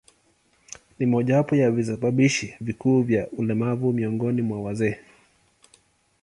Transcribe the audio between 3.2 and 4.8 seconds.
ulemavu miongoni mwa